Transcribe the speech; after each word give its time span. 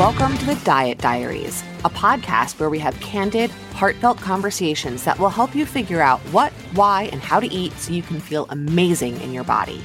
Welcome 0.00 0.38
to 0.38 0.46
the 0.46 0.54
Diet 0.64 0.96
Diaries, 0.96 1.62
a 1.84 1.90
podcast 1.90 2.58
where 2.58 2.70
we 2.70 2.78
have 2.78 2.98
candid, 3.00 3.50
heartfelt 3.74 4.16
conversations 4.16 5.04
that 5.04 5.18
will 5.18 5.28
help 5.28 5.54
you 5.54 5.66
figure 5.66 6.00
out 6.00 6.20
what, 6.32 6.52
why, 6.72 7.10
and 7.12 7.20
how 7.20 7.38
to 7.38 7.46
eat 7.46 7.74
so 7.74 7.92
you 7.92 8.00
can 8.00 8.18
feel 8.18 8.46
amazing 8.48 9.20
in 9.20 9.34
your 9.34 9.44
body. 9.44 9.84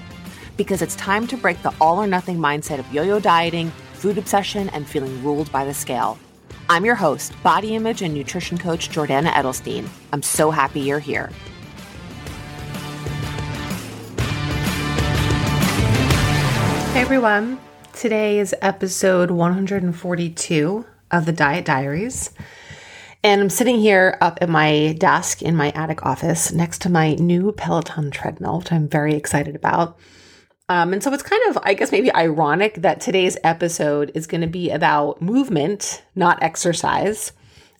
Because 0.55 0.81
it's 0.81 0.95
time 0.95 1.27
to 1.27 1.35
break 1.35 1.61
the 1.63 1.73
all 1.81 2.01
or 2.01 2.07
nothing 2.07 2.37
mindset 2.37 2.79
of 2.79 2.93
yo 2.93 3.03
yo 3.03 3.19
dieting, 3.19 3.71
food 3.91 4.17
obsession, 4.17 4.69
and 4.69 4.87
feeling 4.87 5.21
ruled 5.21 5.51
by 5.51 5.65
the 5.65 5.73
scale. 5.73 6.17
I'm 6.69 6.85
your 6.85 6.95
host, 6.95 7.33
body 7.43 7.75
image 7.75 8.01
and 8.01 8.13
nutrition 8.13 8.57
coach 8.57 8.87
Jordana 8.87 9.31
Edelstein. 9.31 9.85
I'm 10.13 10.23
so 10.23 10.49
happy 10.49 10.79
you're 10.79 10.97
here. 10.99 11.29
Hey 16.93 17.01
everyone. 17.01 17.59
Today 17.95 18.39
is 18.39 18.53
episode 18.61 19.31
142 19.31 20.85
of 21.11 21.25
the 21.25 21.31
Diet 21.31 21.63
Diaries. 21.63 22.29
And 23.23 23.39
I'm 23.41 23.49
sitting 23.49 23.79
here 23.79 24.17
up 24.19 24.37
at 24.41 24.49
my 24.49 24.97
desk 24.99 25.41
in 25.41 25.55
my 25.55 25.69
attic 25.69 26.05
office 26.05 26.51
next 26.51 26.81
to 26.81 26.89
my 26.89 27.13
new 27.13 27.53
Peloton 27.53 28.11
treadmill, 28.11 28.59
which 28.59 28.71
I'm 28.73 28.89
very 28.89 29.15
excited 29.15 29.55
about. 29.55 29.97
Um, 30.67 30.91
and 30.91 31.01
so 31.01 31.13
it's 31.13 31.23
kind 31.23 31.41
of, 31.47 31.57
I 31.63 31.73
guess, 31.73 31.93
maybe 31.93 32.13
ironic 32.13 32.81
that 32.81 32.99
today's 32.99 33.37
episode 33.45 34.11
is 34.13 34.27
going 34.27 34.41
to 34.41 34.47
be 34.47 34.71
about 34.71 35.21
movement, 35.21 36.03
not 36.15 36.43
exercise. 36.43 37.31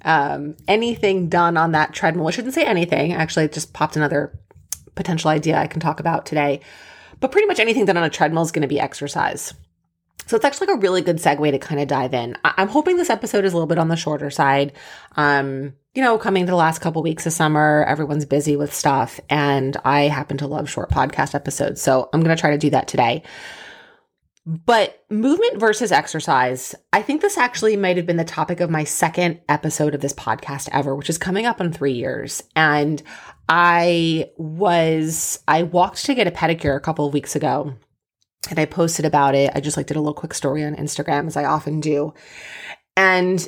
Um, 0.05 0.55
anything 0.66 1.27
done 1.27 1.57
on 1.57 1.73
that 1.73 1.93
treadmill, 1.93 2.29
I 2.29 2.32
shouldn't 2.32 2.54
say 2.54 2.63
anything. 2.63 3.12
Actually, 3.12 3.45
it 3.45 3.54
just 3.54 3.73
popped 3.73 3.98
another 3.98 4.40
potential 4.95 5.29
idea 5.29 5.57
I 5.57 5.68
can 5.68 5.82
talk 5.82 5.99
about 5.99 6.26
today. 6.26 6.62
But 7.20 7.34
pretty 7.34 7.48
much 7.48 7.59
anything 7.59 7.84
done 7.84 7.98
on 7.98 8.04
a 8.04 8.09
treadmill 8.09 8.43
is 8.43 8.54
going 8.54 8.62
to 8.62 8.68
be 8.70 8.79
exercise. 8.79 9.54
So 10.28 10.36
it's 10.36 10.46
actually 10.46 10.68
like 10.68 10.78
a 10.78 10.82
really 10.82 11.02
good 11.02 11.18
segue 11.18 11.52
to 11.52 11.60
kind 11.60 11.80
of 11.80 11.88
dive 11.88 12.14
in. 12.14 12.36
I- 12.44 12.54
am 12.58 12.68
hoping 12.68 12.98
this 12.98 13.12
episode 13.12 13.46
is 13.46 13.54
a 13.54 13.55
little 13.55 13.68
bit 13.68 13.78
on 13.78 13.90
the 13.90 13.96
shorter 13.96 14.32
side. 14.32 14.74
Um, 15.16 15.74
you 15.94 16.02
know, 16.02 16.18
coming 16.18 16.46
to 16.46 16.52
the 16.52 16.57
last 16.57 16.80
couple 16.80 17.04
weeks 17.04 17.26
of 17.26 17.34
summer, 17.34 17.85
everyone's 17.88 18.26
busy 18.26 18.55
with 18.55 18.74
stuff, 18.74 19.20
and 19.30 19.77
I 19.85 20.04
happen 20.04 20.38
to 20.38 20.48
love 20.48 20.70
short 20.70 20.90
podcast 20.90 21.35
episodes. 21.35 21.82
So 21.82 22.10
I'm 22.12 22.22
going 22.22 22.35
to 22.35 22.40
try 22.40 22.52
to 22.52 22.57
do 22.57 22.72
that 22.72 22.88
today. 22.88 23.24
But 24.48 25.04
movement 25.10 25.60
versus 25.60 25.91
exercise, 25.91 26.76
I 26.94 27.02
think 27.02 27.22
this 27.22 27.38
actually 27.38 27.77
might 27.77 27.98
have 27.98 28.05
been 28.05 28.18
the 28.18 28.24
topic 28.24 28.60
of 28.60 28.70
my 28.70 28.84
second 28.84 29.41
episode 29.50 29.96
of 29.96 30.02
this 30.02 30.13
podcast 30.13 30.70
ever, 30.72 30.96
which 30.96 31.10
is 31.10 31.18
coming 31.18 31.48
up 31.48 31.60
in 31.62 31.74
three 31.74 31.94
years. 31.94 32.44
And 32.55 33.02
I 33.50 34.29
was, 34.38 35.40
I 35.48 35.63
walked 35.63 36.05
to 36.05 36.13
get 36.13 36.27
a 36.27 36.32
pedicure 36.32 36.76
a 36.76 36.82
couple 36.82 37.07
of 37.07 37.13
weeks 37.13 37.35
ago 37.35 37.74
and 38.51 38.60
I 38.60 38.65
posted 38.65 39.05
about 39.05 39.35
it. 39.35 39.51
I 39.55 39.60
just 39.60 39.77
like 39.77 39.88
did 39.88 39.98
a 39.98 40.01
little 40.01 40.13
quick 40.13 40.34
story 40.34 40.63
on 40.63 40.76
Instagram 40.76 41.27
as 41.27 41.38
I 41.38 41.46
often 41.46 41.79
do. 41.79 42.13
And 42.98 43.48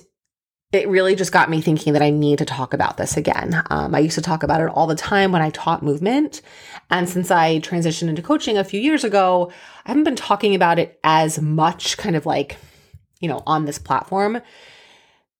it 0.74 0.90
really 0.90 1.16
just 1.16 1.32
got 1.32 1.50
me 1.50 1.62
thinking 1.62 1.94
that 1.94 2.02
I 2.02 2.10
need 2.10 2.40
to 2.40 2.46
talk 2.46 2.74
about 2.74 2.98
this 2.98 3.16
again. 3.16 3.64
Um, 3.70 3.96
I 3.96 4.00
used 4.00 4.16
to 4.16 4.22
talk 4.22 4.44
about 4.44 4.60
it 4.60 4.70
all 4.70 4.86
the 4.86 4.96
time 4.96 5.32
when 5.32 5.42
I 5.42 5.50
taught 5.52 5.82
movement. 5.82 6.42
And 6.90 7.08
since 7.08 7.32
I 7.32 7.60
transitioned 7.60 8.10
into 8.10 8.22
coaching 8.22 8.58
a 8.58 8.66
few 8.66 8.82
years 8.82 9.06
ago, 9.06 9.52
I 9.86 9.90
haven't 9.92 10.04
been 10.04 10.18
talking 10.18 10.56
about 10.56 10.78
it 10.78 11.00
as 11.06 11.40
much, 11.40 11.98
kind 11.98 12.18
of 12.18 12.26
like, 12.26 12.58
you 13.22 13.30
know, 13.30 13.44
on 13.48 13.64
this 13.64 13.80
platform. 13.80 14.42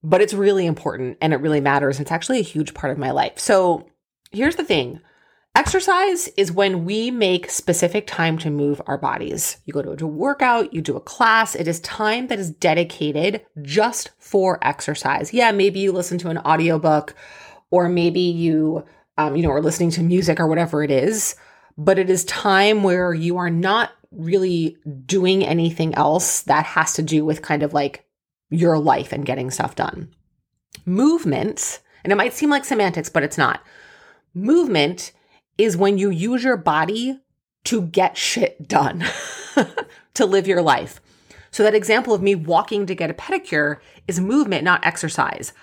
But 0.02 0.22
it's 0.22 0.34
really 0.34 0.66
important 0.66 1.18
and 1.20 1.34
it 1.34 1.42
really 1.42 1.60
matters. 1.60 2.00
It's 2.00 2.12
actually 2.12 2.40
a 2.40 2.44
huge 2.44 2.74
part 2.74 2.92
of 2.92 2.98
my 2.98 3.12
life. 3.12 3.38
So 3.38 3.90
here's 4.32 4.56
the 4.56 4.64
thing 4.64 5.02
Exercise 5.58 6.28
is 6.38 6.52
when 6.52 6.86
we 6.86 7.10
make 7.10 7.50
specific 7.50 8.06
time 8.06 8.38
to 8.38 8.52
move 8.52 8.80
our 8.86 9.00
bodies. 9.00 9.58
You 9.66 9.74
go 9.74 9.82
to 9.82 10.06
a 10.06 10.08
workout, 10.08 10.72
you 10.72 10.84
do 10.84 10.96
a 10.96 11.02
class. 11.02 11.56
It 11.56 11.68
is 11.68 11.80
time 11.80 12.28
that 12.28 12.38
is 12.38 12.52
dedicated 12.52 13.44
just 13.64 14.12
for 14.20 14.60
exercise. 14.62 15.34
Yeah, 15.34 15.52
maybe 15.52 15.80
you 15.80 15.92
listen 15.92 16.20
to 16.20 16.30
an 16.30 16.38
audiobook 16.38 17.16
or 17.72 17.90
maybe 17.90 18.20
you, 18.20 18.86
um, 19.18 19.36
you 19.36 19.42
know, 19.42 19.50
are 19.50 19.64
listening 19.64 19.90
to 19.92 20.04
music 20.04 20.40
or 20.40 20.46
whatever 20.46 20.84
it 20.84 20.92
is, 20.92 21.36
but 21.76 21.98
it 21.98 22.12
is 22.12 22.24
time 22.26 22.84
where 22.84 23.12
you 23.12 23.38
are 23.38 23.50
not 23.50 23.94
really 24.12 24.78
doing 25.08 25.44
anything 25.44 25.96
else 25.96 26.44
that 26.44 26.66
has 26.66 26.94
to 26.94 27.02
do 27.02 27.26
with 27.26 27.42
kind 27.42 27.64
of 27.64 27.74
like 27.74 28.06
your 28.52 28.78
life 28.78 29.12
and 29.12 29.26
getting 29.26 29.50
stuff 29.50 29.76
done. 29.76 30.14
Movement, 30.86 31.82
and 32.04 32.14
it 32.14 32.16
might 32.16 32.34
seem 32.34 32.52
like 32.52 32.64
semantics, 32.64 33.10
but 33.10 33.24
it's 33.24 33.40
not. 33.40 33.64
Movement 34.36 35.14
is 35.58 35.78
when 35.78 35.98
you 35.98 36.10
use 36.10 36.44
your 36.44 36.58
body 36.58 37.20
to 37.66 37.82
get 37.82 38.18
shit 38.18 38.68
done, 38.68 39.04
to 40.14 40.26
live 40.26 40.48
your 40.48 40.62
life. 40.62 41.02
So, 41.52 41.64
that 41.64 41.76
example 41.76 42.14
of 42.14 42.22
me 42.22 42.36
walking 42.36 42.86
to 42.86 42.96
get 42.96 43.10
a 43.10 43.14
pedicure 43.14 43.78
is 44.08 44.20
movement, 44.20 44.64
not 44.64 44.86
exercise. 44.86 45.54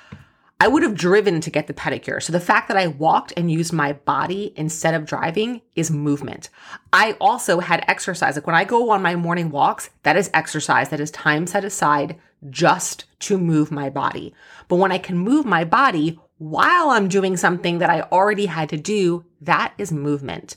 I 0.61 0.69
would 0.69 0.83
have 0.83 0.95
driven 0.95 1.41
to 1.41 1.51
get 1.51 1.67
the 1.67 1.75
pedicure. 1.75 2.23
So, 2.23 2.33
the 2.33 2.41
fact 2.41 2.69
that 2.69 2.77
I 2.77 2.89
walked 2.89 3.33
and 3.37 3.51
used 3.51 3.73
my 3.73 3.93
body 3.93 4.53
instead 4.57 4.95
of 4.95 5.07
driving 5.07 5.63
is 5.77 5.91
movement. 5.91 6.49
I 6.93 7.17
also 7.21 7.61
had 7.61 7.85
exercise. 7.87 8.35
Like 8.35 8.47
when 8.47 8.57
I 8.57 8.65
go 8.65 8.91
on 8.91 9.03
my 9.03 9.15
morning 9.15 9.51
walks, 9.51 9.91
that 10.03 10.17
is 10.17 10.31
exercise. 10.35 10.89
That 10.89 11.01
is 11.01 11.11
time 11.11 11.47
set 11.47 11.65
aside 11.65 12.19
just 12.51 13.05
to 13.21 13.39
move 13.39 13.71
my 13.71 13.89
body. 13.89 14.35
But 14.69 14.77
when 14.77 14.93
I 14.93 14.99
can 14.99 15.17
move 15.17 15.47
my 15.47 15.65
body 15.65 16.19
while 16.39 16.91
I'm 16.91 17.09
doing 17.09 17.37
something 17.37 17.79
that 17.79 17.91
I 17.91 18.03
already 18.03 18.47
had 18.47 18.69
to 18.71 18.77
do, 18.77 19.25
that 19.41 19.75
is 19.79 19.93
movement. 19.93 20.57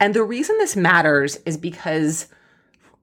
And 0.00 0.14
the 0.14 0.24
reason 0.24 0.58
this 0.58 0.76
matters 0.76 1.36
is 1.46 1.56
because 1.56 2.26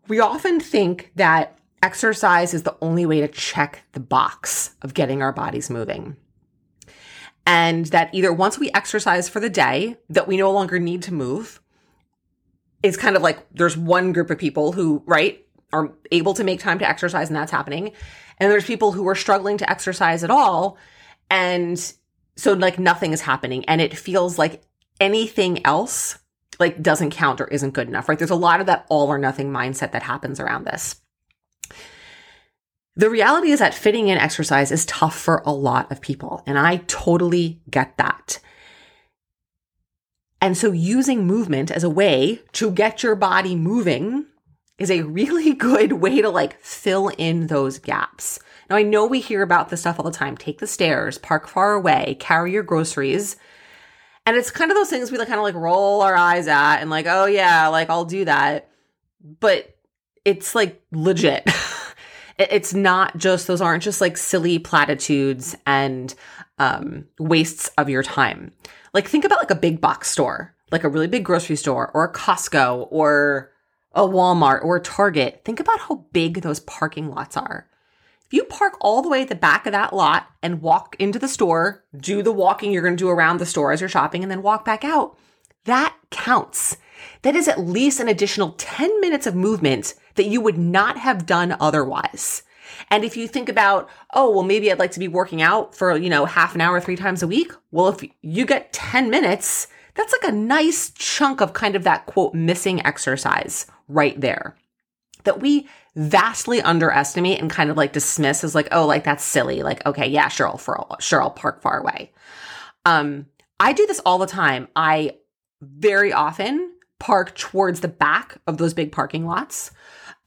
we 0.07 0.19
often 0.19 0.59
think 0.59 1.11
that 1.15 1.57
exercise 1.81 2.53
is 2.53 2.63
the 2.63 2.77
only 2.81 3.05
way 3.05 3.21
to 3.21 3.27
check 3.27 3.83
the 3.93 3.99
box 3.99 4.75
of 4.81 4.93
getting 4.93 5.21
our 5.21 5.33
bodies 5.33 5.69
moving. 5.69 6.15
And 7.45 7.87
that 7.87 8.09
either 8.13 8.31
once 8.31 8.57
we 8.57 8.71
exercise 8.73 9.27
for 9.27 9.39
the 9.39 9.49
day, 9.49 9.97
that 10.09 10.27
we 10.27 10.37
no 10.37 10.51
longer 10.51 10.79
need 10.79 11.03
to 11.03 11.13
move, 11.13 11.61
is 12.83 12.95
kind 12.95 13.15
of 13.15 13.21
like 13.21 13.39
there's 13.51 13.77
one 13.77 14.13
group 14.13 14.29
of 14.29 14.37
people 14.37 14.71
who, 14.73 15.03
right, 15.05 15.45
are 15.73 15.91
able 16.11 16.33
to 16.35 16.43
make 16.43 16.59
time 16.59 16.79
to 16.79 16.87
exercise 16.87 17.27
and 17.29 17.35
that's 17.35 17.51
happening. 17.51 17.91
And 18.37 18.51
there's 18.51 18.65
people 18.65 18.91
who 18.91 19.07
are 19.07 19.15
struggling 19.15 19.57
to 19.57 19.69
exercise 19.69 20.23
at 20.23 20.29
all. 20.29 20.77
And 21.33 21.93
so 22.35 22.53
like 22.53 22.77
nothing 22.77 23.11
is 23.11 23.21
happening 23.21 23.65
and 23.65 23.81
it 23.81 23.97
feels 23.97 24.37
like 24.37 24.61
anything 24.99 25.65
else 25.65 26.19
like 26.59 26.79
doesn't 26.79 27.09
count 27.09 27.41
or 27.41 27.47
isn't 27.47 27.73
good 27.73 27.87
enough, 27.87 28.07
right? 28.07 28.19
There's 28.19 28.29
a 28.29 28.35
lot 28.35 28.59
of 28.59 28.67
that 28.67 28.85
all 28.87 29.07
or 29.07 29.17
nothing 29.17 29.51
mindset 29.51 29.93
that 29.93 30.03
happens 30.03 30.39
around 30.39 30.65
this. 30.65 31.01
The 32.95 33.09
reality 33.09 33.49
is 33.49 33.57
that 33.57 33.73
fitting 33.73 34.09
in 34.09 34.19
exercise 34.19 34.71
is 34.71 34.85
tough 34.85 35.17
for 35.17 35.41
a 35.43 35.51
lot 35.51 35.91
of 35.91 36.01
people, 36.01 36.43
and 36.45 36.59
I 36.59 36.77
totally 36.85 37.59
get 37.67 37.97
that. 37.97 38.39
And 40.39 40.55
so 40.55 40.71
using 40.71 41.25
movement 41.25 41.71
as 41.71 41.83
a 41.83 41.89
way 41.89 42.43
to 42.51 42.69
get 42.69 43.01
your 43.01 43.15
body 43.15 43.55
moving 43.55 44.27
is 44.77 44.91
a 44.91 45.03
really 45.03 45.53
good 45.53 45.93
way 45.93 46.21
to 46.21 46.29
like 46.29 46.61
fill 46.61 47.09
in 47.09 47.47
those 47.47 47.79
gaps. 47.79 48.39
Now, 48.69 48.75
I 48.77 48.83
know 48.83 49.05
we 49.05 49.19
hear 49.19 49.41
about 49.41 49.69
this 49.69 49.81
stuff 49.81 49.99
all 49.99 50.05
the 50.05 50.11
time 50.11 50.37
take 50.37 50.59
the 50.59 50.67
stairs, 50.67 51.17
park 51.17 51.47
far 51.47 51.73
away, 51.73 52.17
carry 52.19 52.51
your 52.51 52.63
groceries. 52.63 53.35
And 54.25 54.37
it's 54.37 54.51
kind 54.51 54.71
of 54.71 54.77
those 54.77 54.89
things 54.89 55.11
we 55.11 55.17
like 55.17 55.27
kind 55.27 55.39
of 55.39 55.43
like 55.43 55.55
roll 55.55 56.01
our 56.01 56.15
eyes 56.15 56.47
at 56.47 56.77
and 56.77 56.89
like, 56.89 57.05
oh 57.07 57.25
yeah, 57.25 57.67
like 57.67 57.89
I'll 57.89 58.05
do 58.05 58.23
that. 58.25 58.69
But 59.39 59.77
it's 60.23 60.55
like 60.55 60.81
legit. 60.91 61.49
it's 62.39 62.73
not 62.73 63.17
just, 63.17 63.47
those 63.47 63.61
aren't 63.61 63.83
just 63.83 63.99
like 63.99 64.15
silly 64.15 64.59
platitudes 64.59 65.57
and 65.67 66.15
um, 66.57 67.05
wastes 67.19 67.69
of 67.77 67.89
your 67.89 68.03
time. 68.03 68.51
Like 68.93 69.07
think 69.07 69.25
about 69.25 69.39
like 69.39 69.51
a 69.51 69.55
big 69.55 69.81
box 69.81 70.09
store, 70.09 70.55
like 70.71 70.85
a 70.85 70.89
really 70.89 71.07
big 71.07 71.25
grocery 71.25 71.57
store 71.57 71.91
or 71.93 72.05
a 72.05 72.13
Costco 72.13 72.87
or 72.91 73.51
a 73.93 74.01
Walmart 74.01 74.63
or 74.63 74.77
a 74.77 74.81
Target. 74.81 75.41
Think 75.45 75.59
about 75.59 75.79
how 75.79 76.05
big 76.11 76.41
those 76.41 76.59
parking 76.61 77.09
lots 77.09 77.37
are 77.37 77.67
If 78.25 78.33
you 78.33 78.43
park 78.43 78.75
all 78.81 79.01
the 79.01 79.09
way 79.09 79.21
at 79.21 79.29
the 79.29 79.35
back 79.35 79.65
of 79.65 79.71
that 79.71 79.93
lot 79.93 80.27
and 80.41 80.61
walk 80.61 80.95
into 80.99 81.19
the 81.19 81.27
store, 81.27 81.83
do 81.95 82.23
the 82.23 82.31
walking 82.31 82.71
you're 82.71 82.81
going 82.81 82.97
to 82.97 83.03
do 83.03 83.09
around 83.09 83.39
the 83.39 83.45
store 83.45 83.71
as 83.71 83.79
you're 83.81 83.89
shopping, 83.89 84.23
and 84.23 84.31
then 84.31 84.41
walk 84.41 84.65
back 84.65 84.83
out, 84.83 85.17
that 85.65 85.95
counts. 86.09 86.77
That 87.21 87.35
is 87.35 87.47
at 87.47 87.59
least 87.59 87.99
an 87.99 88.07
additional 88.07 88.53
10 88.57 89.01
minutes 89.01 89.27
of 89.27 89.35
movement 89.35 89.93
that 90.15 90.27
you 90.27 90.41
would 90.41 90.57
not 90.57 90.97
have 90.97 91.25
done 91.25 91.55
otherwise. 91.59 92.43
And 92.89 93.03
if 93.03 93.15
you 93.15 93.27
think 93.27 93.49
about, 93.49 93.89
oh, 94.13 94.29
well, 94.31 94.43
maybe 94.43 94.71
I'd 94.71 94.79
like 94.79 94.91
to 94.91 94.99
be 94.99 95.07
working 95.07 95.41
out 95.41 95.75
for, 95.75 95.95
you 95.97 96.09
know, 96.09 96.25
half 96.25 96.55
an 96.55 96.61
hour, 96.61 96.79
three 96.79 96.95
times 96.95 97.21
a 97.21 97.27
week. 97.27 97.51
Well, 97.71 97.89
if 97.89 98.03
you 98.21 98.45
get 98.45 98.73
10 98.73 99.09
minutes, 99.09 99.67
that's 99.95 100.13
like 100.13 100.31
a 100.31 100.35
nice 100.35 100.91
chunk 100.91 101.41
of 101.41 101.53
kind 101.53 101.75
of 101.75 101.83
that 101.83 102.05
quote 102.05 102.33
missing 102.33 102.85
exercise 102.85 103.67
right 103.87 104.19
there 104.19 104.55
that 105.23 105.39
we 105.39 105.67
vastly 105.95 106.61
underestimate 106.61 107.39
and 107.39 107.49
kind 107.49 107.69
of 107.69 107.77
like 107.77 107.93
dismiss 107.93 108.43
as 108.43 108.55
like, 108.55 108.67
oh, 108.71 108.85
like 108.85 109.03
that's 109.03 109.23
silly. 109.23 109.63
Like, 109.63 109.85
okay, 109.85 110.07
yeah, 110.07 110.27
sure, 110.27 110.47
I'll, 110.47 110.57
for, 110.57 110.85
sure, 110.99 111.21
I'll 111.21 111.31
park 111.31 111.61
far 111.61 111.79
away. 111.79 112.11
Um, 112.85 113.27
I 113.59 113.73
do 113.73 113.85
this 113.85 114.01
all 114.05 114.17
the 114.17 114.25
time. 114.25 114.67
I 114.75 115.17
very 115.61 116.11
often 116.11 116.73
park 116.99 117.35
towards 117.35 117.79
the 117.79 117.87
back 117.87 118.37
of 118.47 118.57
those 118.57 118.73
big 118.73 118.91
parking 118.91 119.25
lots. 119.25 119.71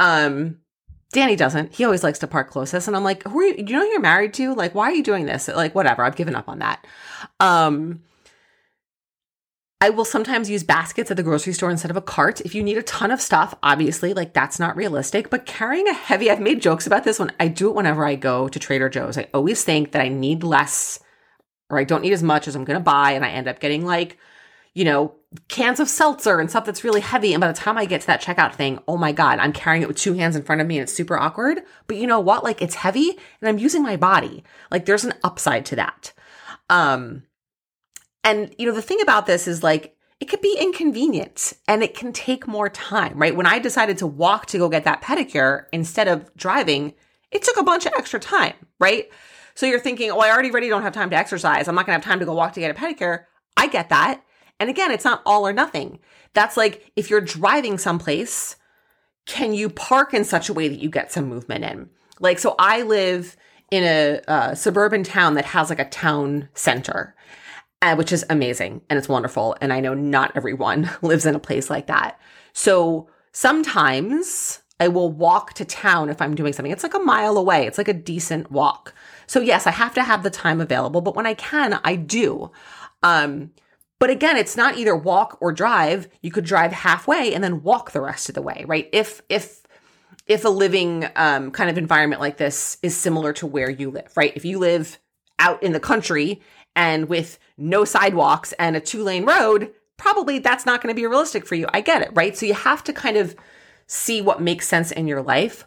Um, 0.00 0.58
Danny 1.12 1.36
doesn't. 1.36 1.74
He 1.74 1.84
always 1.84 2.04
likes 2.04 2.18
to 2.20 2.26
park 2.26 2.50
closest. 2.50 2.88
And 2.88 2.96
I'm 2.96 3.04
like, 3.04 3.22
who 3.24 3.40
are 3.40 3.44
you? 3.44 3.62
Do 3.62 3.72
you 3.72 3.78
know 3.78 3.84
who 3.84 3.90
you're 3.90 4.00
married 4.00 4.34
to? 4.34 4.54
Like, 4.54 4.74
why 4.74 4.90
are 4.90 4.94
you 4.94 5.02
doing 5.02 5.26
this? 5.26 5.48
Like, 5.48 5.74
whatever. 5.74 6.04
I've 6.04 6.16
given 6.16 6.34
up 6.34 6.48
on 6.48 6.58
that. 6.58 6.86
Um, 7.40 8.02
I 9.80 9.90
will 9.90 10.06
sometimes 10.06 10.48
use 10.48 10.62
baskets 10.62 11.10
at 11.10 11.18
the 11.18 11.22
grocery 11.22 11.52
store 11.52 11.70
instead 11.70 11.90
of 11.90 11.98
a 11.98 12.02
cart. 12.02 12.40
If 12.40 12.54
you 12.54 12.62
need 12.62 12.78
a 12.78 12.82
ton 12.82 13.10
of 13.10 13.20
stuff, 13.20 13.54
obviously, 13.62 14.14
like 14.14 14.32
that's 14.32 14.58
not 14.58 14.74
realistic. 14.74 15.28
But 15.28 15.44
carrying 15.44 15.86
a 15.86 15.92
heavy, 15.92 16.30
I've 16.30 16.40
made 16.40 16.62
jokes 16.62 16.86
about 16.86 17.04
this 17.04 17.18
one. 17.18 17.30
I 17.38 17.48
do 17.48 17.68
it 17.68 17.74
whenever 17.74 18.04
I 18.06 18.14
go 18.14 18.48
to 18.48 18.58
Trader 18.58 18.88
Joe's. 18.88 19.18
I 19.18 19.28
always 19.34 19.64
think 19.64 19.92
that 19.92 20.00
I 20.00 20.08
need 20.08 20.42
less 20.42 21.00
or 21.68 21.78
I 21.78 21.84
don't 21.84 22.02
need 22.02 22.14
as 22.14 22.22
much 22.22 22.48
as 22.48 22.54
I'm 22.54 22.64
going 22.64 22.78
to 22.78 22.84
buy. 22.84 23.12
And 23.12 23.24
I 23.24 23.30
end 23.30 23.48
up 23.48 23.60
getting 23.60 23.84
like, 23.84 24.16
you 24.72 24.84
know, 24.84 25.14
cans 25.48 25.80
of 25.80 25.88
seltzer 25.88 26.40
and 26.40 26.48
stuff 26.48 26.64
that's 26.64 26.84
really 26.84 27.00
heavy. 27.02 27.34
And 27.34 27.40
by 27.40 27.48
the 27.48 27.58
time 27.58 27.76
I 27.76 27.84
get 27.84 28.00
to 28.02 28.06
that 28.06 28.22
checkout 28.22 28.54
thing, 28.54 28.78
oh 28.88 28.96
my 28.96 29.12
God, 29.12 29.38
I'm 29.40 29.52
carrying 29.52 29.82
it 29.82 29.88
with 29.88 29.98
two 29.98 30.14
hands 30.14 30.36
in 30.36 30.42
front 30.42 30.62
of 30.62 30.66
me 30.66 30.78
and 30.78 30.84
it's 30.84 30.92
super 30.92 31.18
awkward. 31.18 31.60
But 31.86 31.98
you 31.98 32.06
know 32.06 32.20
what? 32.20 32.44
Like 32.44 32.62
it's 32.62 32.76
heavy 32.76 33.10
and 33.40 33.48
I'm 33.48 33.58
using 33.58 33.82
my 33.82 33.96
body. 33.96 34.42
Like 34.70 34.86
there's 34.86 35.04
an 35.04 35.14
upside 35.22 35.66
to 35.66 35.76
that. 35.76 36.12
Um, 36.70 37.24
and, 38.26 38.52
you 38.58 38.66
know, 38.66 38.74
the 38.74 38.82
thing 38.82 39.00
about 39.00 39.26
this 39.26 39.46
is 39.46 39.62
like, 39.62 39.96
it 40.18 40.24
could 40.26 40.40
be 40.40 40.56
inconvenient 40.58 41.52
and 41.68 41.82
it 41.82 41.94
can 41.94 42.12
take 42.12 42.48
more 42.48 42.68
time, 42.68 43.16
right? 43.18 43.36
When 43.36 43.46
I 43.46 43.60
decided 43.60 43.98
to 43.98 44.06
walk 44.06 44.46
to 44.46 44.58
go 44.58 44.68
get 44.68 44.82
that 44.82 45.00
pedicure 45.00 45.66
instead 45.72 46.08
of 46.08 46.34
driving, 46.36 46.94
it 47.30 47.42
took 47.42 47.56
a 47.56 47.62
bunch 47.62 47.86
of 47.86 47.92
extra 47.96 48.18
time, 48.18 48.54
right? 48.80 49.08
So 49.54 49.64
you're 49.64 49.78
thinking, 49.78 50.10
oh, 50.10 50.18
I 50.18 50.30
already 50.30 50.50
really 50.50 50.68
don't 50.68 50.82
have 50.82 50.92
time 50.92 51.10
to 51.10 51.16
exercise. 51.16 51.68
I'm 51.68 51.76
not 51.76 51.86
going 51.86 52.00
to 52.00 52.04
have 52.04 52.10
time 52.10 52.18
to 52.18 52.24
go 52.24 52.34
walk 52.34 52.54
to 52.54 52.60
get 52.60 52.70
a 52.70 52.74
pedicure. 52.74 53.26
I 53.56 53.68
get 53.68 53.90
that. 53.90 54.22
And 54.58 54.68
again, 54.68 54.90
it's 54.90 55.04
not 55.04 55.22
all 55.24 55.46
or 55.46 55.52
nothing. 55.52 56.00
That's 56.34 56.56
like 56.56 56.90
if 56.96 57.10
you're 57.10 57.20
driving 57.20 57.78
someplace, 57.78 58.56
can 59.26 59.52
you 59.52 59.68
park 59.68 60.14
in 60.14 60.24
such 60.24 60.48
a 60.48 60.52
way 60.52 60.66
that 60.66 60.80
you 60.80 60.90
get 60.90 61.12
some 61.12 61.28
movement 61.28 61.64
in? 61.64 61.90
Like, 62.18 62.40
so 62.40 62.56
I 62.58 62.82
live 62.82 63.36
in 63.70 63.84
a, 63.84 64.20
a 64.26 64.56
suburban 64.56 65.04
town 65.04 65.34
that 65.34 65.44
has 65.44 65.70
like 65.70 65.78
a 65.78 65.88
town 65.88 66.48
center 66.54 67.14
uh, 67.82 67.94
which 67.94 68.12
is 68.12 68.24
amazing 68.30 68.80
and 68.88 68.98
it's 68.98 69.08
wonderful. 69.08 69.56
And 69.60 69.72
I 69.72 69.80
know 69.80 69.94
not 69.94 70.32
everyone 70.34 70.90
lives 71.02 71.26
in 71.26 71.34
a 71.34 71.40
place 71.40 71.70
like 71.70 71.86
that. 71.86 72.18
So 72.52 73.08
sometimes 73.32 74.62
I 74.78 74.88
will 74.88 75.10
walk 75.10 75.54
to 75.54 75.64
town 75.64 76.08
if 76.08 76.20
I'm 76.20 76.34
doing 76.34 76.52
something. 76.52 76.72
It's 76.72 76.82
like 76.82 76.94
a 76.94 76.98
mile 76.98 77.38
away. 77.38 77.66
It's 77.66 77.78
like 77.78 77.88
a 77.88 77.94
decent 77.94 78.50
walk. 78.50 78.94
So 79.26 79.40
yes, 79.40 79.66
I 79.66 79.70
have 79.70 79.94
to 79.94 80.02
have 80.02 80.22
the 80.22 80.30
time 80.30 80.60
available, 80.60 81.00
but 81.00 81.16
when 81.16 81.26
I 81.26 81.34
can, 81.34 81.80
I 81.84 81.96
do. 81.96 82.50
Um, 83.02 83.52
but 83.98 84.10
again, 84.10 84.36
it's 84.36 84.56
not 84.56 84.76
either 84.76 84.94
walk 84.94 85.38
or 85.40 85.52
drive. 85.52 86.08
You 86.20 86.30
could 86.30 86.44
drive 86.44 86.72
halfway 86.72 87.32
and 87.34 87.42
then 87.42 87.62
walk 87.62 87.92
the 87.92 88.02
rest 88.02 88.28
of 88.28 88.34
the 88.34 88.42
way, 88.42 88.64
right? 88.66 88.88
If 88.92 89.22
if 89.28 89.62
if 90.26 90.44
a 90.44 90.50
living 90.50 91.06
um, 91.16 91.50
kind 91.50 91.70
of 91.70 91.78
environment 91.78 92.20
like 92.20 92.36
this 92.36 92.78
is 92.82 92.96
similar 92.96 93.32
to 93.34 93.46
where 93.46 93.70
you 93.70 93.90
live, 93.90 94.12
right? 94.16 94.32
If 94.36 94.44
you 94.44 94.58
live 94.58 94.98
out 95.38 95.62
in 95.62 95.72
the 95.72 95.80
country 95.80 96.42
and 96.76 97.08
with 97.08 97.38
no 97.56 97.84
sidewalks 97.84 98.52
and 98.52 98.76
a 98.76 98.80
two 98.80 99.02
lane 99.02 99.24
road, 99.24 99.72
probably 99.96 100.38
that's 100.38 100.66
not 100.66 100.82
going 100.82 100.94
to 100.94 101.00
be 101.00 101.06
realistic 101.06 101.46
for 101.46 101.54
you. 101.56 101.66
I 101.72 101.80
get 101.80 102.02
it, 102.02 102.10
right? 102.14 102.36
So 102.36 102.46
you 102.46 102.54
have 102.54 102.84
to 102.84 102.92
kind 102.92 103.16
of 103.16 103.34
see 103.86 104.20
what 104.20 104.42
makes 104.42 104.68
sense 104.68 104.92
in 104.92 105.08
your 105.08 105.22
life, 105.22 105.66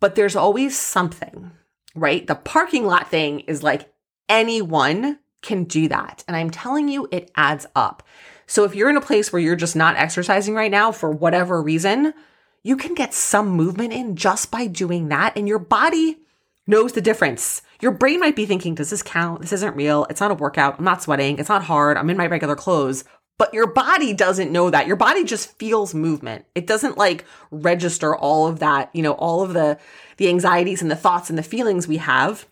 but 0.00 0.16
there's 0.16 0.36
always 0.36 0.76
something, 0.78 1.52
right? 1.94 2.26
The 2.26 2.34
parking 2.34 2.84
lot 2.84 3.08
thing 3.08 3.40
is 3.40 3.62
like 3.62 3.90
anyone 4.28 5.20
can 5.42 5.64
do 5.64 5.88
that. 5.88 6.24
And 6.26 6.36
I'm 6.36 6.50
telling 6.50 6.88
you, 6.88 7.08
it 7.12 7.30
adds 7.36 7.66
up. 7.76 8.02
So 8.46 8.64
if 8.64 8.74
you're 8.74 8.90
in 8.90 8.96
a 8.96 9.02
place 9.02 9.32
where 9.32 9.42
you're 9.42 9.56
just 9.56 9.76
not 9.76 9.96
exercising 9.96 10.54
right 10.54 10.70
now 10.70 10.92
for 10.92 11.10
whatever 11.10 11.62
reason, 11.62 12.14
you 12.62 12.76
can 12.76 12.94
get 12.94 13.14
some 13.14 13.48
movement 13.48 13.92
in 13.92 14.16
just 14.16 14.50
by 14.50 14.66
doing 14.66 15.08
that. 15.08 15.36
And 15.36 15.46
your 15.46 15.58
body 15.58 16.18
knows 16.66 16.92
the 16.92 17.00
difference. 17.00 17.62
Your 17.80 17.92
brain 17.92 18.20
might 18.20 18.36
be 18.36 18.46
thinking, 18.46 18.74
does 18.74 18.90
this 18.90 19.02
count? 19.02 19.40
This 19.40 19.52
isn't 19.52 19.76
real. 19.76 20.06
It's 20.08 20.20
not 20.20 20.30
a 20.30 20.34
workout. 20.34 20.78
I'm 20.78 20.84
not 20.84 21.02
sweating. 21.02 21.38
It's 21.38 21.48
not 21.48 21.64
hard. 21.64 21.96
I'm 21.96 22.10
in 22.10 22.16
my 22.16 22.26
regular 22.26 22.56
clothes. 22.56 23.04
But 23.38 23.52
your 23.52 23.66
body 23.66 24.14
doesn't 24.14 24.50
know 24.50 24.70
that. 24.70 24.86
Your 24.86 24.96
body 24.96 25.22
just 25.22 25.58
feels 25.58 25.94
movement. 25.94 26.46
It 26.54 26.66
doesn't 26.66 26.96
like 26.96 27.26
register 27.50 28.16
all 28.16 28.46
of 28.46 28.60
that, 28.60 28.88
you 28.94 29.02
know, 29.02 29.12
all 29.12 29.42
of 29.42 29.52
the, 29.52 29.78
the 30.16 30.28
anxieties 30.28 30.80
and 30.80 30.90
the 30.90 30.96
thoughts 30.96 31.28
and 31.28 31.38
the 31.38 31.42
feelings 31.42 31.86
we 31.86 31.98
have. 31.98 32.46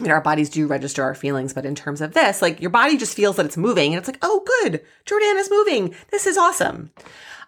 I 0.00 0.04
mean, 0.04 0.12
our 0.12 0.22
bodies 0.22 0.48
do 0.48 0.66
register 0.66 1.02
our 1.02 1.14
feelings, 1.14 1.52
but 1.52 1.66
in 1.66 1.74
terms 1.74 2.00
of 2.00 2.14
this, 2.14 2.40
like 2.40 2.62
your 2.62 2.70
body 2.70 2.96
just 2.96 3.14
feels 3.14 3.36
that 3.36 3.44
it's 3.44 3.58
moving 3.58 3.92
and 3.92 3.98
it's 3.98 4.08
like, 4.08 4.18
oh, 4.22 4.42
good. 4.62 4.82
Jordan 5.04 5.36
is 5.36 5.50
moving. 5.50 5.94
This 6.10 6.26
is 6.26 6.38
awesome. 6.38 6.92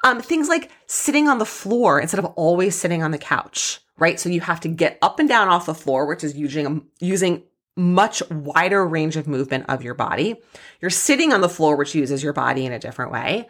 Um, 0.04 0.20
things 0.20 0.50
like 0.50 0.70
sitting 0.86 1.26
on 1.26 1.38
the 1.38 1.46
floor 1.46 1.98
instead 1.98 2.18
of 2.18 2.26
always 2.36 2.74
sitting 2.76 3.02
on 3.02 3.12
the 3.12 3.18
couch 3.18 3.80
right? 3.98 4.18
So 4.18 4.28
you 4.28 4.40
have 4.40 4.60
to 4.60 4.68
get 4.68 4.98
up 5.02 5.18
and 5.18 5.28
down 5.28 5.48
off 5.48 5.66
the 5.66 5.74
floor, 5.74 6.06
which 6.06 6.24
is 6.24 6.36
using, 6.36 6.66
um, 6.66 6.86
using 7.00 7.42
much 7.76 8.22
wider 8.30 8.86
range 8.86 9.16
of 9.16 9.26
movement 9.26 9.66
of 9.68 9.82
your 9.82 9.94
body. 9.94 10.40
You're 10.80 10.90
sitting 10.90 11.32
on 11.32 11.40
the 11.40 11.48
floor, 11.48 11.76
which 11.76 11.94
uses 11.94 12.22
your 12.22 12.32
body 12.32 12.66
in 12.66 12.72
a 12.72 12.78
different 12.78 13.12
way. 13.12 13.48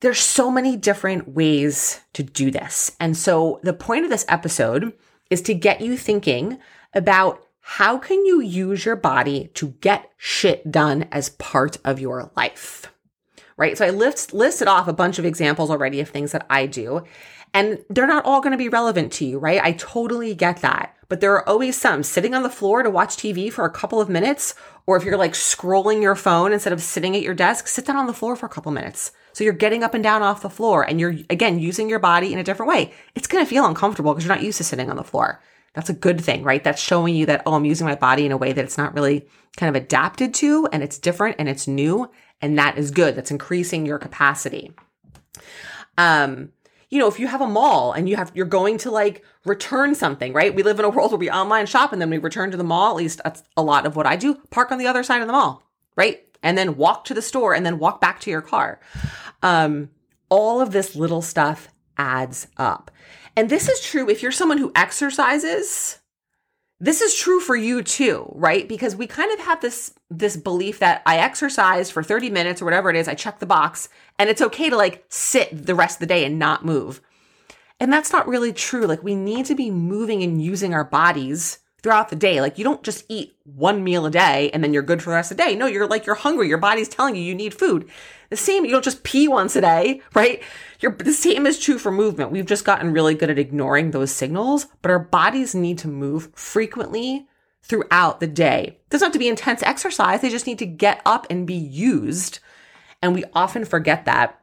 There's 0.00 0.18
so 0.18 0.50
many 0.50 0.76
different 0.76 1.28
ways 1.28 2.00
to 2.14 2.24
do 2.24 2.50
this. 2.50 2.96
And 2.98 3.16
so 3.16 3.60
the 3.62 3.72
point 3.72 4.04
of 4.04 4.10
this 4.10 4.24
episode 4.28 4.92
is 5.30 5.42
to 5.42 5.54
get 5.54 5.80
you 5.80 5.96
thinking 5.96 6.58
about 6.92 7.46
how 7.60 7.96
can 7.96 8.26
you 8.26 8.40
use 8.40 8.84
your 8.84 8.96
body 8.96 9.50
to 9.54 9.68
get 9.80 10.10
shit 10.16 10.70
done 10.70 11.04
as 11.12 11.30
part 11.30 11.78
of 11.84 12.00
your 12.00 12.32
life? 12.36 12.92
Right? 13.56 13.78
So 13.78 13.86
I 13.86 13.90
list, 13.90 14.34
listed 14.34 14.66
off 14.66 14.88
a 14.88 14.92
bunch 14.92 15.20
of 15.20 15.24
examples 15.24 15.70
already 15.70 16.00
of 16.00 16.08
things 16.08 16.32
that 16.32 16.44
I 16.50 16.66
do. 16.66 17.04
And 17.54 17.84
they're 17.90 18.06
not 18.06 18.24
all 18.24 18.40
going 18.40 18.52
to 18.52 18.58
be 18.58 18.68
relevant 18.68 19.12
to 19.14 19.26
you, 19.26 19.38
right? 19.38 19.60
I 19.62 19.72
totally 19.72 20.34
get 20.34 20.62
that. 20.62 20.96
But 21.08 21.20
there 21.20 21.32
are 21.34 21.46
always 21.46 21.78
some 21.78 22.02
sitting 22.02 22.34
on 22.34 22.42
the 22.42 22.48
floor 22.48 22.82
to 22.82 22.88
watch 22.88 23.16
TV 23.16 23.52
for 23.52 23.66
a 23.66 23.70
couple 23.70 24.00
of 24.00 24.08
minutes, 24.08 24.54
or 24.86 24.96
if 24.96 25.04
you're 25.04 25.18
like 25.18 25.34
scrolling 25.34 26.00
your 26.00 26.14
phone 26.14 26.52
instead 26.52 26.72
of 26.72 26.80
sitting 26.80 27.14
at 27.14 27.22
your 27.22 27.34
desk, 27.34 27.68
sit 27.68 27.84
down 27.84 27.96
on 27.96 28.06
the 28.06 28.14
floor 28.14 28.34
for 28.34 28.46
a 28.46 28.48
couple 28.48 28.70
of 28.70 28.74
minutes. 28.74 29.12
So 29.34 29.44
you're 29.44 29.52
getting 29.52 29.82
up 29.82 29.92
and 29.92 30.02
down 30.02 30.22
off 30.22 30.42
the 30.42 30.48
floor 30.48 30.82
and 30.82 30.98
you're 30.98 31.16
again 31.28 31.58
using 31.58 31.88
your 31.90 31.98
body 31.98 32.32
in 32.32 32.38
a 32.38 32.44
different 32.44 32.70
way. 32.70 32.92
It's 33.14 33.26
going 33.26 33.44
to 33.44 33.48
feel 33.48 33.66
uncomfortable 33.66 34.12
because 34.12 34.24
you're 34.24 34.34
not 34.34 34.44
used 34.44 34.58
to 34.58 34.64
sitting 34.64 34.88
on 34.88 34.96
the 34.96 35.04
floor. 35.04 35.42
That's 35.74 35.90
a 35.90 35.94
good 35.94 36.20
thing, 36.20 36.42
right? 36.42 36.62
That's 36.62 36.80
showing 36.80 37.14
you 37.14 37.26
that, 37.26 37.42
oh, 37.46 37.54
I'm 37.54 37.64
using 37.64 37.86
my 37.86 37.94
body 37.94 38.26
in 38.26 38.32
a 38.32 38.36
way 38.36 38.52
that 38.52 38.64
it's 38.64 38.78
not 38.78 38.94
really 38.94 39.26
kind 39.56 39.74
of 39.74 39.82
adapted 39.82 40.34
to 40.34 40.68
and 40.72 40.82
it's 40.82 40.98
different 40.98 41.36
and 41.38 41.48
it's 41.48 41.66
new. 41.66 42.10
And 42.40 42.58
that 42.58 42.76
is 42.76 42.90
good. 42.90 43.16
That's 43.16 43.30
increasing 43.30 43.86
your 43.86 43.98
capacity. 43.98 44.72
Um, 45.96 46.52
you 46.92 46.98
know, 46.98 47.08
if 47.08 47.18
you 47.18 47.26
have 47.26 47.40
a 47.40 47.46
mall 47.46 47.92
and 47.92 48.06
you 48.06 48.16
have, 48.16 48.30
you're 48.34 48.44
going 48.44 48.76
to 48.76 48.90
like 48.90 49.24
return 49.46 49.94
something, 49.94 50.34
right? 50.34 50.54
We 50.54 50.62
live 50.62 50.78
in 50.78 50.84
a 50.84 50.90
world 50.90 51.10
where 51.10 51.18
we 51.18 51.30
online 51.30 51.64
shop 51.64 51.90
and 51.90 52.02
then 52.02 52.10
we 52.10 52.18
return 52.18 52.50
to 52.50 52.58
the 52.58 52.64
mall. 52.64 52.90
At 52.90 52.96
least 52.96 53.22
that's 53.24 53.42
a 53.56 53.62
lot 53.62 53.86
of 53.86 53.96
what 53.96 54.06
I 54.06 54.14
do. 54.14 54.34
Park 54.50 54.70
on 54.70 54.76
the 54.76 54.86
other 54.86 55.02
side 55.02 55.22
of 55.22 55.26
the 55.26 55.32
mall, 55.32 55.62
right? 55.96 56.22
And 56.42 56.58
then 56.58 56.76
walk 56.76 57.06
to 57.06 57.14
the 57.14 57.22
store 57.22 57.54
and 57.54 57.64
then 57.64 57.78
walk 57.78 58.02
back 58.02 58.20
to 58.20 58.30
your 58.30 58.42
car. 58.42 58.78
Um, 59.42 59.88
all 60.28 60.60
of 60.60 60.72
this 60.72 60.94
little 60.94 61.22
stuff 61.22 61.68
adds 61.96 62.46
up. 62.58 62.90
And 63.36 63.48
this 63.48 63.70
is 63.70 63.80
true 63.80 64.10
if 64.10 64.22
you're 64.22 64.30
someone 64.30 64.58
who 64.58 64.70
exercises 64.74 65.98
this 66.82 67.00
is 67.00 67.14
true 67.14 67.38
for 67.38 67.54
you 67.54 67.80
too, 67.84 68.28
right? 68.34 68.68
Because 68.68 68.96
we 68.96 69.06
kind 69.06 69.32
of 69.32 69.38
have 69.46 69.60
this 69.60 69.94
this 70.10 70.36
belief 70.36 70.80
that 70.80 71.00
I 71.06 71.18
exercise 71.18 71.92
for 71.92 72.02
30 72.02 72.28
minutes 72.28 72.60
or 72.60 72.64
whatever 72.64 72.90
it 72.90 72.96
is, 72.96 73.06
I 73.06 73.14
check 73.14 73.38
the 73.38 73.46
box, 73.46 73.88
and 74.18 74.28
it's 74.28 74.42
okay 74.42 74.68
to 74.68 74.76
like 74.76 75.04
sit 75.08 75.66
the 75.66 75.76
rest 75.76 75.96
of 75.96 76.00
the 76.00 76.06
day 76.06 76.24
and 76.24 76.40
not 76.40 76.64
move. 76.64 77.00
And 77.78 77.92
that's 77.92 78.12
not 78.12 78.26
really 78.26 78.52
true. 78.52 78.86
Like 78.86 79.04
we 79.04 79.14
need 79.14 79.46
to 79.46 79.54
be 79.54 79.70
moving 79.70 80.24
and 80.24 80.42
using 80.42 80.74
our 80.74 80.84
bodies 80.84 81.60
throughout 81.82 82.08
the 82.08 82.16
day. 82.16 82.40
Like 82.40 82.58
you 82.58 82.64
don't 82.64 82.82
just 82.82 83.04
eat 83.08 83.34
one 83.44 83.82
meal 83.82 84.06
a 84.06 84.10
day 84.10 84.50
and 84.52 84.62
then 84.62 84.72
you're 84.72 84.82
good 84.82 85.02
for 85.02 85.10
the 85.10 85.16
rest 85.16 85.30
of 85.30 85.36
the 85.36 85.42
day. 85.42 85.54
No, 85.54 85.66
you're 85.66 85.86
like 85.86 86.06
you're 86.06 86.14
hungry. 86.14 86.48
Your 86.48 86.58
body's 86.58 86.88
telling 86.88 87.16
you 87.16 87.22
you 87.22 87.34
need 87.34 87.54
food. 87.54 87.88
The 88.30 88.36
same, 88.36 88.64
you 88.64 88.70
don't 88.70 88.84
just 88.84 89.02
pee 89.02 89.28
once 89.28 89.56
a 89.56 89.60
day, 89.60 90.00
right? 90.14 90.42
You're, 90.80 90.92
the 90.92 91.12
same 91.12 91.46
is 91.46 91.58
true 91.58 91.78
for 91.78 91.92
movement. 91.92 92.30
We've 92.30 92.46
just 92.46 92.64
gotten 92.64 92.92
really 92.92 93.14
good 93.14 93.28
at 93.28 93.38
ignoring 93.38 93.90
those 93.90 94.10
signals, 94.10 94.68
but 94.80 94.90
our 94.90 94.98
bodies 94.98 95.54
need 95.54 95.76
to 95.78 95.88
move 95.88 96.30
frequently 96.34 97.28
throughout 97.62 98.20
the 98.20 98.26
day. 98.26 98.78
It 98.80 98.90
doesn't 98.90 99.06
have 99.06 99.12
to 99.12 99.18
be 99.18 99.28
intense 99.28 99.62
exercise. 99.62 100.22
They 100.22 100.30
just 100.30 100.46
need 100.46 100.58
to 100.60 100.66
get 100.66 101.02
up 101.04 101.26
and 101.28 101.46
be 101.46 101.54
used. 101.54 102.38
And 103.02 103.14
we 103.14 103.24
often 103.34 103.64
forget 103.64 104.06
that 104.06 104.40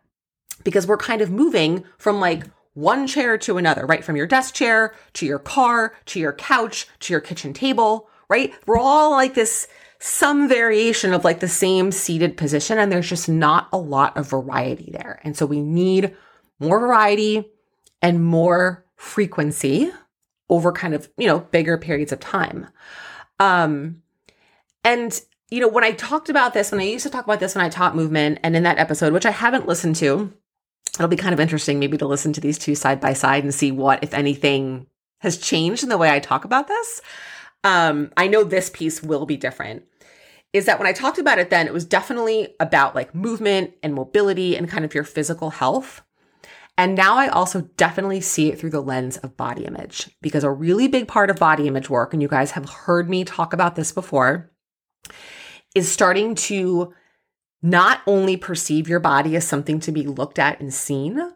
because 0.63 0.85
we're 0.85 0.97
kind 0.97 1.21
of 1.21 1.31
moving 1.31 1.83
from 1.97 2.19
like 2.19 2.45
one 2.79 3.07
chair 3.07 3.37
to 3.39 3.57
another, 3.57 3.85
right? 3.85 4.03
From 4.03 4.15
your 4.15 4.27
desk 4.27 4.53
chair 4.53 4.93
to 5.13 5.25
your 5.25 5.39
car 5.39 5.93
to 6.07 6.19
your 6.19 6.33
couch 6.33 6.87
to 7.01 7.13
your 7.13 7.21
kitchen 7.21 7.53
table, 7.53 8.09
right? 8.29 8.53
We're 8.65 8.79
all 8.79 9.11
like 9.11 9.33
this 9.33 9.67
some 9.99 10.47
variation 10.47 11.13
of 11.13 11.25
like 11.25 11.41
the 11.41 11.47
same 11.47 11.91
seated 11.91 12.37
position 12.37 12.79
and 12.79 12.91
there's 12.91 13.09
just 13.09 13.27
not 13.27 13.67
a 13.73 13.77
lot 13.77 14.15
of 14.17 14.29
variety 14.29 14.91
there. 14.91 15.19
And 15.23 15.35
so 15.35 15.45
we 15.45 15.61
need 15.61 16.15
more 16.59 16.79
variety 16.79 17.45
and 18.01 18.23
more 18.23 18.85
frequency 18.95 19.91
over 20.49 20.71
kind 20.71 20.93
of, 20.93 21.09
you 21.17 21.27
know, 21.27 21.39
bigger 21.39 21.77
periods 21.77 22.13
of 22.13 22.19
time. 22.19 22.67
Um 23.39 24.01
and 24.85 25.19
you 25.49 25.59
know, 25.59 25.67
when 25.67 25.83
I 25.83 25.91
talked 25.91 26.29
about 26.29 26.53
this, 26.53 26.71
when 26.71 26.79
I 26.79 26.83
used 26.83 27.03
to 27.03 27.09
talk 27.09 27.25
about 27.25 27.39
this 27.39 27.55
when 27.55 27.65
I 27.65 27.69
taught 27.69 27.95
movement 27.95 28.39
and 28.43 28.55
in 28.55 28.63
that 28.63 28.77
episode, 28.77 29.13
which 29.13 29.25
I 29.25 29.31
haven't 29.31 29.67
listened 29.67 29.95
to, 29.97 30.31
it'll 30.95 31.07
be 31.07 31.15
kind 31.15 31.33
of 31.33 31.39
interesting 31.39 31.79
maybe 31.79 31.97
to 31.97 32.07
listen 32.07 32.33
to 32.33 32.41
these 32.41 32.57
two 32.57 32.75
side 32.75 32.99
by 32.99 33.13
side 33.13 33.43
and 33.43 33.53
see 33.53 33.71
what, 33.71 34.03
if 34.03 34.13
anything, 34.13 34.87
has 35.21 35.37
changed 35.37 35.83
in 35.83 35.89
the 35.89 35.97
way 35.97 36.09
I 36.09 36.19
talk 36.19 36.45
about 36.45 36.67
this. 36.67 37.01
Um, 37.63 38.11
I 38.15 38.27
know 38.27 38.43
this 38.43 38.69
piece 38.69 39.03
will 39.03 39.25
be 39.25 39.37
different. 39.37 39.83
Is 40.51 40.65
that 40.65 40.79
when 40.79 40.87
I 40.87 40.93
talked 40.93 41.19
about 41.19 41.39
it 41.39 41.49
then, 41.49 41.67
it 41.67 41.73
was 41.73 41.85
definitely 41.85 42.55
about 42.59 42.95
like 42.95 43.13
movement 43.13 43.73
and 43.83 43.93
mobility 43.93 44.55
and 44.55 44.69
kind 44.69 44.83
of 44.83 44.95
your 44.95 45.03
physical 45.03 45.51
health. 45.51 46.01
And 46.77 46.95
now 46.95 47.17
I 47.17 47.27
also 47.27 47.61
definitely 47.75 48.21
see 48.21 48.49
it 48.49 48.57
through 48.57 48.69
the 48.69 48.81
lens 48.81 49.17
of 49.17 49.35
body 49.35 49.65
image 49.65 50.09
because 50.21 50.45
a 50.45 50.49
really 50.49 50.87
big 50.87 51.07
part 51.09 51.29
of 51.29 51.35
body 51.35 51.67
image 51.67 51.89
work, 51.89 52.13
and 52.13 52.21
you 52.21 52.29
guys 52.29 52.51
have 52.51 52.69
heard 52.69 53.09
me 53.09 53.25
talk 53.25 53.51
about 53.51 53.75
this 53.75 53.91
before, 53.91 54.49
is 55.75 55.91
starting 55.91 56.35
to 56.35 56.93
not 57.61 58.01
only 58.07 58.37
perceive 58.37 58.87
your 58.87 58.99
body 58.99 59.35
as 59.35 59.47
something 59.47 59.79
to 59.81 59.91
be 59.91 60.03
looked 60.03 60.39
at 60.39 60.59
and 60.59 60.73
seen, 60.73 61.33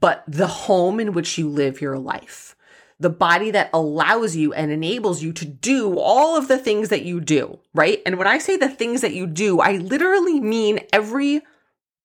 but 0.00 0.24
the 0.26 0.46
home 0.46 1.00
in 1.00 1.12
which 1.12 1.38
you 1.38 1.48
live 1.48 1.80
your 1.80 1.98
life. 1.98 2.54
The 2.98 3.10
body 3.10 3.50
that 3.50 3.70
allows 3.74 4.36
you 4.36 4.54
and 4.54 4.70
enables 4.70 5.22
you 5.22 5.32
to 5.34 5.44
do 5.44 5.98
all 5.98 6.36
of 6.36 6.48
the 6.48 6.56
things 6.56 6.88
that 6.88 7.04
you 7.04 7.20
do, 7.20 7.58
right? 7.74 8.00
And 8.06 8.16
when 8.16 8.26
I 8.26 8.38
say 8.38 8.56
the 8.56 8.70
things 8.70 9.02
that 9.02 9.12
you 9.12 9.26
do, 9.26 9.60
I 9.60 9.72
literally 9.72 10.40
mean 10.40 10.80
every 10.92 11.42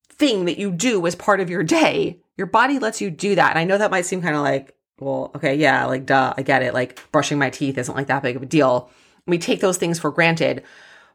thing 0.10 0.46
that 0.46 0.60
you 0.60 0.72
do 0.72 1.06
as 1.08 1.16
part 1.16 1.40
of 1.40 1.50
your 1.50 1.64
day 1.64 2.22
your 2.42 2.48
body 2.48 2.80
lets 2.80 3.02
you 3.02 3.12
do 3.12 3.36
that. 3.36 3.52
And 3.52 3.60
I 3.60 3.66
know 3.66 3.78
that 3.78 3.92
might 3.92 4.08
seem 4.08 4.24
kind 4.24 4.36
of 4.36 4.42
like, 4.42 4.76
well, 5.00 5.32
okay, 5.36 5.54
yeah, 5.54 5.86
like 5.86 6.08
duh, 6.08 6.34
I 6.36 6.42
get 6.42 6.64
it. 6.64 6.74
Like 6.74 7.00
brushing 7.12 7.38
my 7.38 7.52
teeth 7.52 7.78
isn't 7.78 7.96
like 7.96 8.08
that 8.08 8.24
big 8.24 8.36
of 8.36 8.42
a 8.42 8.48
deal. 8.48 8.90
We 9.28 9.38
take 9.38 9.62
those 9.62 9.78
things 9.78 10.00
for 10.00 10.10
granted. 10.10 10.64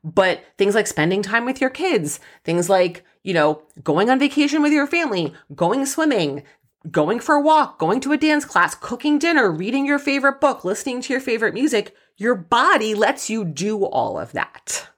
But 0.06 0.44
things 0.56 0.76
like 0.76 0.86
spending 0.86 1.20
time 1.20 1.44
with 1.44 1.60
your 1.60 1.68
kids, 1.68 2.20
things 2.44 2.70
like, 2.70 3.04
you 3.24 3.34
know, 3.34 3.62
going 3.82 4.08
on 4.08 4.20
vacation 4.20 4.62
with 4.62 4.72
your 4.72 4.86
family, 4.86 5.34
going 5.52 5.84
swimming, 5.84 6.44
going 6.88 7.18
for 7.18 7.34
a 7.34 7.40
walk, 7.40 7.80
going 7.80 7.98
to 8.02 8.12
a 8.12 8.16
dance 8.16 8.44
class, 8.44 8.76
cooking 8.76 9.18
dinner, 9.18 9.50
reading 9.50 9.84
your 9.84 9.98
favorite 9.98 10.40
book, 10.40 10.64
listening 10.64 11.00
to 11.00 11.12
your 11.12 11.20
favorite 11.20 11.54
music, 11.54 11.92
your 12.16 12.36
body 12.36 12.94
lets 12.94 13.28
you 13.28 13.44
do 13.44 13.84
all 13.84 14.16
of 14.16 14.30
that. 14.30 14.88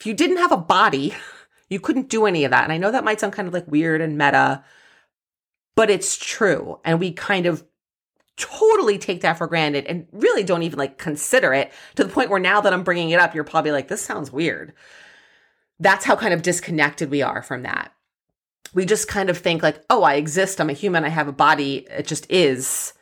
If 0.00 0.06
you 0.06 0.14
didn't 0.14 0.38
have 0.38 0.50
a 0.50 0.56
body, 0.56 1.14
you 1.68 1.78
couldn't 1.78 2.08
do 2.08 2.26
any 2.26 2.44
of 2.44 2.50
that. 2.50 2.64
And 2.64 2.72
I 2.72 2.78
know 2.78 2.90
that 2.90 3.04
might 3.04 3.20
sound 3.20 3.32
kind 3.32 3.46
of 3.46 3.54
like 3.54 3.70
weird 3.70 4.00
and 4.00 4.18
meta, 4.18 4.64
but 5.76 5.90
it's 5.90 6.16
true. 6.16 6.80
And 6.84 6.98
we 6.98 7.12
kind 7.12 7.46
of 7.46 7.64
totally 8.40 8.98
take 8.98 9.20
that 9.20 9.38
for 9.38 9.46
granted 9.46 9.86
and 9.86 10.06
really 10.12 10.42
don't 10.42 10.62
even 10.62 10.78
like 10.78 10.98
consider 10.98 11.52
it 11.52 11.70
to 11.94 12.02
the 12.02 12.10
point 12.10 12.30
where 12.30 12.40
now 12.40 12.60
that 12.60 12.72
I'm 12.72 12.82
bringing 12.82 13.10
it 13.10 13.20
up, 13.20 13.34
you're 13.34 13.44
probably 13.44 13.70
like, 13.70 13.88
this 13.88 14.02
sounds 14.02 14.32
weird. 14.32 14.72
That's 15.78 16.04
how 16.04 16.16
kind 16.16 16.34
of 16.34 16.42
disconnected 16.42 17.10
we 17.10 17.22
are 17.22 17.42
from 17.42 17.62
that. 17.62 17.92
We 18.72 18.86
just 18.86 19.08
kind 19.08 19.30
of 19.30 19.38
think 19.38 19.62
like, 19.62 19.82
oh, 19.90 20.02
I 20.02 20.14
exist. 20.14 20.60
I'm 20.60 20.70
a 20.70 20.74
human. 20.74 21.04
I 21.04 21.08
have 21.08 21.28
a 21.28 21.32
body. 21.32 21.86
It 21.90 22.06
just 22.06 22.30
is. 22.30 22.92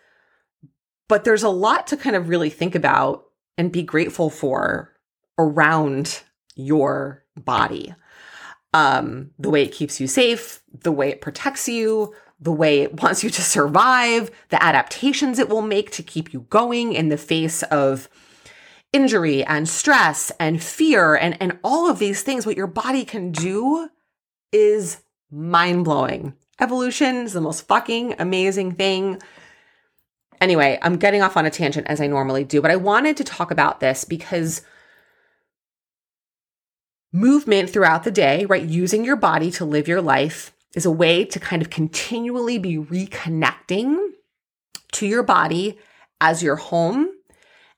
But 1.08 1.24
there's 1.24 1.42
a 1.42 1.48
lot 1.48 1.86
to 1.88 1.96
kind 1.96 2.16
of 2.16 2.28
really 2.28 2.50
think 2.50 2.74
about 2.74 3.24
and 3.56 3.72
be 3.72 3.82
grateful 3.82 4.30
for 4.30 4.92
around 5.38 6.22
your 6.54 7.24
body. 7.36 7.94
Um, 8.74 9.30
the 9.38 9.50
way 9.50 9.62
it 9.62 9.72
keeps 9.72 10.00
you 10.00 10.06
safe, 10.06 10.62
the 10.72 10.92
way 10.92 11.08
it 11.10 11.20
protects 11.20 11.68
you, 11.68 12.14
the 12.40 12.52
way 12.52 12.80
it 12.80 13.00
wants 13.02 13.22
you 13.22 13.30
to 13.30 13.42
survive, 13.42 14.30
the 14.48 14.62
adaptations 14.62 15.38
it 15.38 15.48
will 15.48 15.62
make 15.62 15.90
to 15.92 16.02
keep 16.02 16.32
you 16.32 16.40
going 16.50 16.92
in 16.92 17.08
the 17.08 17.18
face 17.18 17.62
of 17.64 18.08
injury 18.92 19.44
and 19.44 19.68
stress 19.68 20.32
and 20.40 20.62
fear 20.62 21.14
and, 21.14 21.36
and 21.40 21.58
all 21.62 21.90
of 21.90 21.98
these 21.98 22.22
things. 22.22 22.46
What 22.46 22.56
your 22.56 22.66
body 22.66 23.04
can 23.04 23.32
do 23.32 23.88
is 24.52 25.02
mind 25.30 25.84
blowing. 25.84 26.34
Evolution 26.60 27.16
is 27.16 27.32
the 27.32 27.40
most 27.40 27.68
fucking 27.68 28.16
amazing 28.18 28.72
thing. 28.72 29.20
Anyway, 30.40 30.78
I'm 30.82 30.96
getting 30.96 31.22
off 31.22 31.36
on 31.36 31.46
a 31.46 31.50
tangent 31.50 31.86
as 31.88 32.00
I 32.00 32.06
normally 32.06 32.44
do, 32.44 32.62
but 32.62 32.70
I 32.70 32.76
wanted 32.76 33.16
to 33.18 33.24
talk 33.24 33.50
about 33.50 33.80
this 33.80 34.04
because 34.04 34.62
movement 37.12 37.70
throughout 37.70 38.04
the 38.04 38.10
day, 38.10 38.44
right? 38.46 38.62
Using 38.62 39.04
your 39.04 39.16
body 39.16 39.50
to 39.52 39.64
live 39.64 39.88
your 39.88 40.02
life 40.02 40.52
is 40.74 40.86
a 40.86 40.90
way 40.90 41.24
to 41.24 41.40
kind 41.40 41.62
of 41.62 41.70
continually 41.70 42.58
be 42.58 42.76
reconnecting 42.76 43.96
to 44.92 45.06
your 45.06 45.22
body 45.22 45.78
as 46.20 46.42
your 46.42 46.56
home 46.56 47.08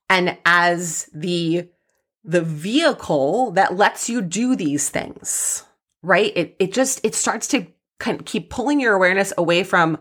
and 0.09 0.37
as 0.45 1.09
the 1.15 1.69
the 2.23 2.43
vehicle 2.43 3.51
that 3.53 3.77
lets 3.77 4.11
you 4.11 4.21
do 4.21 4.55
these 4.55 4.91
things 4.91 5.65
right? 6.03 6.33
It 6.37 6.57
it 6.59 6.73
just 6.73 7.01
it 7.05 7.15
starts 7.15 7.47
to 7.49 7.67
kind 7.99 8.19
of 8.19 8.27
keep 8.27 8.51
pulling 8.51 8.81
your 8.81 8.95
awareness 8.95 9.33
away 9.37 9.65
from 9.65 9.99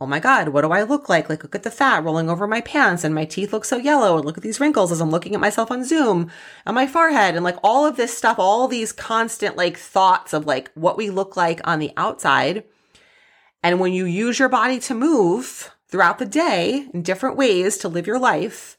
oh 0.00 0.06
my 0.06 0.18
God, 0.18 0.48
what 0.48 0.62
do 0.62 0.70
I 0.70 0.82
look 0.82 1.10
like? 1.10 1.28
Like, 1.28 1.42
look 1.42 1.54
at 1.54 1.62
the 1.62 1.70
fat 1.70 2.02
rolling 2.02 2.30
over 2.30 2.46
my 2.46 2.62
pants 2.62 3.04
and 3.04 3.14
my 3.14 3.26
teeth 3.26 3.52
look 3.52 3.66
so 3.66 3.76
yellow. 3.76 4.16
And 4.16 4.24
look 4.24 4.38
at 4.38 4.42
these 4.42 4.58
wrinkles 4.58 4.90
as 4.90 5.00
I'm 5.00 5.10
looking 5.10 5.34
at 5.34 5.40
myself 5.40 5.70
on 5.70 5.84
Zoom 5.84 6.30
on 6.64 6.74
my 6.74 6.86
forehead 6.86 7.34
and 7.34 7.44
like 7.44 7.58
all 7.62 7.84
of 7.84 7.96
this 7.96 8.16
stuff, 8.16 8.38
all 8.38 8.66
these 8.66 8.92
constant 8.92 9.56
like 9.56 9.76
thoughts 9.76 10.32
of 10.32 10.46
like 10.46 10.70
what 10.74 10.96
we 10.96 11.10
look 11.10 11.36
like 11.36 11.60
on 11.64 11.80
the 11.80 11.92
outside. 11.98 12.64
And 13.62 13.78
when 13.78 13.92
you 13.92 14.06
use 14.06 14.38
your 14.38 14.48
body 14.48 14.78
to 14.80 14.94
move 14.94 15.70
throughout 15.88 16.18
the 16.18 16.26
day 16.26 16.88
in 16.94 17.02
different 17.02 17.36
ways 17.36 17.76
to 17.78 17.88
live 17.88 18.06
your 18.06 18.18
life, 18.18 18.78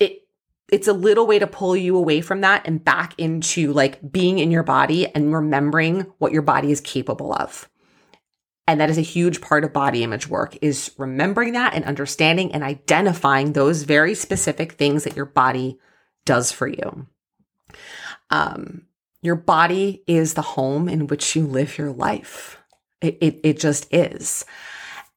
it 0.00 0.26
it's 0.70 0.88
a 0.88 0.94
little 0.94 1.26
way 1.26 1.38
to 1.38 1.46
pull 1.46 1.76
you 1.76 1.94
away 1.94 2.22
from 2.22 2.40
that 2.40 2.66
and 2.66 2.82
back 2.82 3.14
into 3.18 3.70
like 3.74 4.10
being 4.10 4.38
in 4.38 4.50
your 4.50 4.62
body 4.62 5.08
and 5.14 5.34
remembering 5.34 6.12
what 6.16 6.32
your 6.32 6.40
body 6.40 6.72
is 6.72 6.80
capable 6.80 7.34
of. 7.34 7.68
And 8.66 8.80
that 8.80 8.90
is 8.90 8.98
a 8.98 9.02
huge 9.02 9.40
part 9.40 9.64
of 9.64 9.72
body 9.72 10.02
image 10.02 10.28
work 10.28 10.56
is 10.60 10.90
remembering 10.98 11.52
that 11.52 11.74
and 11.74 11.84
understanding 11.84 12.52
and 12.52 12.64
identifying 12.64 13.52
those 13.52 13.84
very 13.84 14.14
specific 14.14 14.72
things 14.72 15.04
that 15.04 15.16
your 15.16 15.26
body 15.26 15.78
does 16.24 16.50
for 16.50 16.66
you. 16.66 17.06
Um, 18.30 18.86
your 19.22 19.36
body 19.36 20.02
is 20.06 20.34
the 20.34 20.42
home 20.42 20.88
in 20.88 21.06
which 21.06 21.36
you 21.36 21.46
live 21.46 21.78
your 21.78 21.92
life. 21.92 22.58
It, 23.00 23.18
it, 23.20 23.40
it 23.44 23.60
just 23.60 23.92
is. 23.92 24.44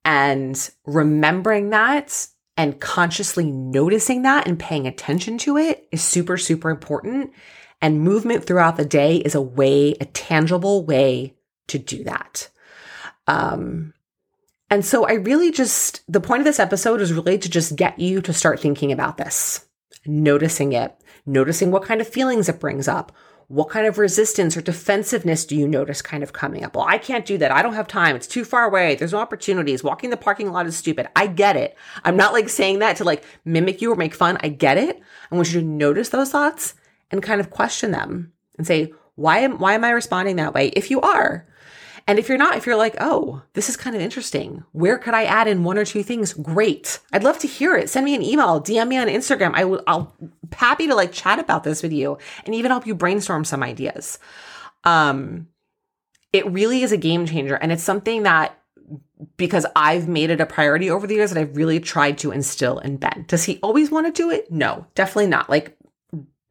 And 0.05 0.69
remembering 0.85 1.71
that 1.71 2.27
and 2.55 2.79
consciously 2.79 3.51
noticing 3.51 4.23
that 4.23 4.47
and 4.47 4.59
paying 4.59 4.85
attention 4.85 5.37
to 5.39 5.57
it 5.57 5.87
is 5.91 6.03
super, 6.03 6.37
super 6.37 6.69
important. 6.69 7.31
And 7.81 8.01
movement 8.01 8.45
throughout 8.45 8.75
the 8.75 8.85
day 8.85 9.17
is 9.17 9.33
a 9.33 9.41
way, 9.41 9.95
a 10.01 10.05
tangible 10.05 10.85
way 10.85 11.35
to 11.67 11.79
do 11.79 12.03
that. 12.03 12.49
Um, 13.29 13.93
and 14.71 14.83
so 14.83 15.05
I 15.05 15.13
really 15.13 15.51
just, 15.51 16.01
the 16.11 16.19
point 16.19 16.41
of 16.41 16.45
this 16.45 16.59
episode 16.59 16.99
is 16.99 17.13
really 17.13 17.37
to 17.37 17.49
just 17.49 17.75
get 17.75 17.99
you 17.99 18.21
to 18.21 18.33
start 18.33 18.59
thinking 18.59 18.91
about 18.91 19.17
this, 19.17 19.67
noticing 20.05 20.73
it, 20.73 20.95
noticing 21.25 21.69
what 21.69 21.83
kind 21.83 22.01
of 22.01 22.07
feelings 22.07 22.49
it 22.49 22.59
brings 22.59 22.87
up. 22.87 23.11
What 23.47 23.69
kind 23.69 23.87
of 23.87 23.97
resistance 23.97 24.55
or 24.55 24.61
defensiveness 24.61 25.43
do 25.45 25.55
you 25.55 25.67
notice 25.67 26.03
kind 26.03 26.21
of 26.21 26.33
coming 26.33 26.63
up? 26.63 26.75
Well, 26.75 26.85
I 26.87 26.99
can't 26.99 27.25
do 27.25 27.37
that. 27.39 27.51
I 27.51 27.63
don't 27.63 27.73
have 27.73 27.87
time. 27.87 28.15
It's 28.15 28.27
too 28.27 28.45
far 28.45 28.65
away. 28.65 28.93
There's 28.93 29.13
no 29.13 29.19
opportunities. 29.19 29.83
Walking 29.83 30.11
the 30.11 30.17
parking 30.17 30.51
lot 30.51 30.67
is 30.67 30.77
stupid. 30.77 31.07
I 31.15 31.25
get 31.25 31.55
it. 31.55 31.75
I'm 32.03 32.15
not 32.15 32.33
like 32.33 32.47
saying 32.47 32.79
that 32.79 32.97
to 32.97 33.03
like 33.03 33.23
mimic 33.45 33.81
you 33.81 33.91
or 33.91 33.95
make 33.95 34.13
fun. 34.13 34.37
I 34.41 34.49
get 34.49 34.77
it. 34.77 35.01
I 35.31 35.35
want 35.35 35.51
you 35.51 35.61
to 35.61 35.65
notice 35.65 36.09
those 36.09 36.29
thoughts 36.29 36.75
and 37.09 37.23
kind 37.23 37.41
of 37.41 37.49
question 37.49 37.89
them 37.89 38.33
and 38.59 38.67
say, 38.67 38.93
why 39.15 39.39
am, 39.39 39.57
why 39.57 39.73
am 39.73 39.83
I 39.83 39.89
responding 39.91 40.35
that 40.35 40.53
way? 40.53 40.67
If 40.67 40.91
you 40.91 41.01
are, 41.01 41.47
and 42.09 42.17
if 42.17 42.27
you're 42.27 42.39
not, 42.39 42.57
if 42.57 42.65
you're 42.65 42.75
like, 42.75 42.95
oh, 42.99 43.43
this 43.53 43.69
is 43.69 43.77
kind 43.77 43.95
of 43.95 44.01
interesting, 44.01 44.63
where 44.71 44.97
could 44.97 45.13
I 45.13 45.25
add 45.25 45.47
in 45.47 45.63
one 45.63 45.77
or 45.77 45.85
two 45.85 46.01
things? 46.01 46.33
Great. 46.33 46.99
I'd 47.13 47.23
love 47.23 47.37
to 47.37 47.47
hear 47.47 47.75
it. 47.75 47.87
Send 47.87 48.03
me 48.03 48.15
an 48.15 48.23
email, 48.23 48.59
DM 48.59 48.87
me 48.87 48.97
on 48.97 49.05
Instagram. 49.05 49.51
I 49.53 49.65
will, 49.65 49.83
I'll 49.85 50.11
happy 50.51 50.87
to 50.87 50.95
like 50.95 51.11
chat 51.11 51.37
about 51.37 51.63
this 51.63 51.83
with 51.83 51.91
you 51.93 52.17
and 52.45 52.55
even 52.55 52.71
help 52.71 52.87
you 52.87 52.95
brainstorm 52.95 53.45
some 53.45 53.61
ideas. 53.61 54.17
Um, 54.85 55.49
it 56.33 56.51
really 56.51 56.81
is 56.81 56.91
a 56.91 56.97
game 56.97 57.27
changer. 57.27 57.57
And 57.57 57.71
it's 57.71 57.83
something 57.83 58.23
that 58.23 58.57
because 59.37 59.67
I've 59.75 60.07
made 60.07 60.31
it 60.31 60.41
a 60.41 60.47
priority 60.47 60.89
over 60.89 61.05
the 61.05 61.13
years 61.13 61.29
that 61.29 61.39
I've 61.39 61.55
really 61.55 61.79
tried 61.79 62.17
to 62.19 62.31
instill 62.31 62.79
in 62.79 62.97
Ben. 62.97 63.25
Does 63.27 63.43
he 63.43 63.59
always 63.61 63.91
want 63.91 64.07
to 64.07 64.11
do 64.11 64.31
it? 64.31 64.51
No, 64.51 64.87
definitely 64.95 65.27
not. 65.27 65.47
Like 65.47 65.77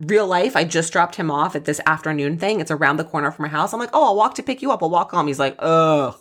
real 0.00 0.26
life, 0.26 0.54
I 0.56 0.64
just 0.64 0.92
dropped 0.92 1.16
him 1.16 1.30
off 1.30 1.56
at 1.56 1.64
this 1.64 1.80
afternoon 1.86 2.38
thing. 2.38 2.60
It's 2.60 2.70
around 2.70 2.96
the 2.96 3.04
corner 3.04 3.30
from 3.30 3.44
my 3.44 3.48
house. 3.48 3.72
I'm 3.72 3.80
like, 3.80 3.90
oh, 3.92 4.04
I'll 4.04 4.16
walk 4.16 4.34
to 4.36 4.42
pick 4.42 4.62
you 4.62 4.70
up. 4.70 4.82
I'll 4.82 4.90
walk 4.90 5.10
home. 5.10 5.26
He's 5.26 5.38
like, 5.38 5.56
ugh. 5.58 6.16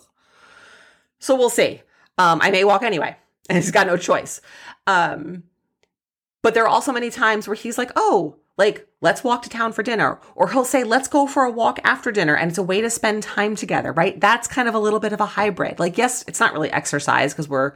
So 1.18 1.34
we'll 1.36 1.50
see. 1.50 1.82
Um, 2.16 2.40
I 2.42 2.50
may 2.50 2.64
walk 2.64 2.82
anyway, 2.82 3.16
and 3.48 3.56
he's 3.62 3.70
got 3.70 3.86
no 3.86 3.96
choice. 3.96 4.40
Um, 4.86 5.44
but 6.42 6.54
there 6.54 6.64
are 6.64 6.68
also 6.68 6.92
many 6.92 7.10
times 7.10 7.46
where 7.46 7.54
he's 7.54 7.78
like, 7.78 7.92
oh, 7.96 8.36
like, 8.56 8.88
let's 9.00 9.22
walk 9.22 9.42
to 9.42 9.48
town 9.48 9.72
for 9.72 9.84
dinner. 9.84 10.18
Or 10.34 10.50
he'll 10.50 10.64
say, 10.64 10.82
let's 10.82 11.06
go 11.06 11.26
for 11.26 11.44
a 11.44 11.50
walk 11.50 11.78
after 11.84 12.10
dinner. 12.10 12.36
And 12.36 12.50
it's 12.50 12.58
a 12.58 12.62
way 12.62 12.80
to 12.80 12.90
spend 12.90 13.22
time 13.22 13.54
together, 13.54 13.92
right? 13.92 14.20
That's 14.20 14.48
kind 14.48 14.68
of 14.68 14.74
a 14.74 14.80
little 14.80 14.98
bit 14.98 15.12
of 15.12 15.20
a 15.20 15.26
hybrid. 15.26 15.78
Like, 15.78 15.96
yes, 15.96 16.24
it's 16.26 16.40
not 16.40 16.52
really 16.52 16.70
exercise 16.72 17.32
because 17.32 17.48
we're 17.48 17.74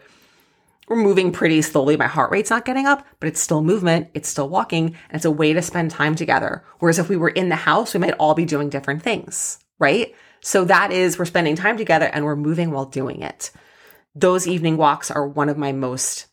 we're 0.88 0.96
moving 0.96 1.32
pretty 1.32 1.62
slowly. 1.62 1.96
My 1.96 2.06
heart 2.06 2.30
rate's 2.30 2.50
not 2.50 2.64
getting 2.64 2.86
up, 2.86 3.06
but 3.20 3.28
it's 3.28 3.40
still 3.40 3.62
movement. 3.62 4.08
It's 4.14 4.28
still 4.28 4.48
walking 4.48 4.86
and 5.08 5.16
it's 5.16 5.24
a 5.24 5.30
way 5.30 5.52
to 5.52 5.62
spend 5.62 5.90
time 5.90 6.14
together. 6.14 6.64
Whereas 6.80 6.98
if 6.98 7.08
we 7.08 7.16
were 7.16 7.28
in 7.28 7.48
the 7.48 7.56
house, 7.56 7.94
we 7.94 8.00
might 8.00 8.14
all 8.14 8.34
be 8.34 8.44
doing 8.44 8.68
different 8.68 9.02
things, 9.02 9.58
right? 9.78 10.14
So 10.40 10.64
that 10.64 10.90
is 10.92 11.18
we're 11.18 11.24
spending 11.24 11.56
time 11.56 11.76
together 11.76 12.06
and 12.06 12.24
we're 12.24 12.36
moving 12.36 12.72
while 12.72 12.86
doing 12.86 13.22
it. 13.22 13.52
Those 14.14 14.46
evening 14.46 14.76
walks 14.76 15.10
are 15.10 15.26
one 15.26 15.48
of 15.48 15.56
my 15.56 15.72
most 15.72 16.26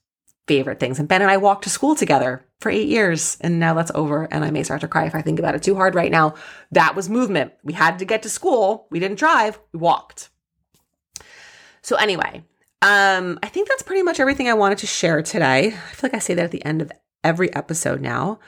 favorite 0.49 0.79
things. 0.79 0.97
And 0.97 1.07
Ben 1.07 1.21
and 1.21 1.29
I 1.29 1.37
walked 1.37 1.65
to 1.65 1.69
school 1.69 1.95
together 1.95 2.43
for 2.59 2.71
eight 2.71 2.87
years, 2.87 3.37
and 3.39 3.59
now 3.59 3.75
that's 3.75 3.91
over. 3.93 4.27
And 4.31 4.43
I 4.43 4.49
may 4.49 4.63
start 4.63 4.81
to 4.81 4.87
cry 4.87 5.05
if 5.05 5.13
I 5.13 5.21
think 5.21 5.37
about 5.37 5.53
it 5.53 5.61
too 5.61 5.75
hard 5.75 5.93
right 5.93 6.11
now. 6.11 6.33
That 6.71 6.95
was 6.95 7.07
movement. 7.07 7.53
We 7.63 7.73
had 7.73 7.99
to 7.99 8.05
get 8.05 8.23
to 8.23 8.29
school. 8.29 8.87
We 8.89 8.99
didn't 8.99 9.19
drive, 9.19 9.59
we 9.71 9.79
walked. 9.79 10.29
So, 11.83 11.95
anyway, 11.97 12.43
um, 12.81 13.39
I 13.43 13.47
think 13.47 13.67
that's 13.67 13.83
pretty 13.83 14.03
much 14.03 14.19
everything 14.19 14.47
I 14.47 14.53
wanted 14.53 14.77
to 14.79 14.87
share 14.87 15.21
today. 15.21 15.67
I 15.67 15.71
feel 15.71 16.09
like 16.09 16.13
I 16.13 16.19
say 16.19 16.33
that 16.33 16.45
at 16.45 16.51
the 16.51 16.63
end 16.63 16.81
of 16.81 16.91
every 17.23 17.53
episode 17.53 18.01
now. 18.01 18.39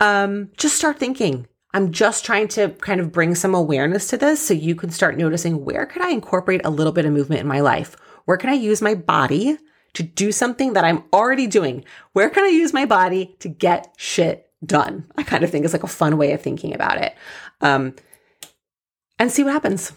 Um, 0.00 0.50
just 0.56 0.76
start 0.76 0.98
thinking. 0.98 1.46
I'm 1.72 1.92
just 1.92 2.24
trying 2.24 2.48
to 2.48 2.70
kind 2.70 3.00
of 3.00 3.12
bring 3.12 3.34
some 3.34 3.54
awareness 3.54 4.08
to 4.08 4.16
this 4.16 4.44
so 4.44 4.54
you 4.54 4.74
can 4.74 4.90
start 4.90 5.16
noticing 5.16 5.64
where 5.64 5.86
could 5.86 6.02
I 6.02 6.10
incorporate 6.10 6.62
a 6.64 6.70
little 6.70 6.92
bit 6.92 7.04
of 7.04 7.12
movement 7.12 7.42
in 7.42 7.46
my 7.46 7.60
life? 7.60 7.96
Where 8.24 8.36
can 8.36 8.50
I 8.50 8.54
use 8.54 8.82
my 8.82 8.94
body 8.94 9.56
to 9.94 10.02
do 10.02 10.32
something 10.32 10.72
that 10.72 10.84
I'm 10.84 11.04
already 11.12 11.46
doing? 11.46 11.84
Where 12.12 12.28
can 12.28 12.44
I 12.44 12.48
use 12.48 12.72
my 12.72 12.86
body 12.86 13.36
to 13.38 13.48
get 13.48 13.94
shit 13.96 14.50
done? 14.64 15.06
I 15.16 15.22
kind 15.22 15.44
of 15.44 15.50
think 15.50 15.64
is 15.64 15.72
like 15.72 15.84
a 15.84 15.88
fun 15.88 16.16
way 16.16 16.32
of 16.32 16.42
thinking 16.42 16.74
about 16.74 16.98
it. 16.98 17.14
Um, 17.60 17.94
and 19.18 19.30
see 19.30 19.44
what 19.44 19.52
happens. 19.52 19.92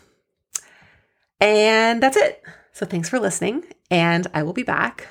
And 1.40 2.04
that's 2.04 2.18
it. 2.18 2.44
So 2.72 2.86
thanks 2.86 3.10
for 3.10 3.20
listening, 3.20 3.64
and 3.90 4.28
I 4.34 4.44
will 4.44 4.54
be 4.54 4.64
back 4.64 5.08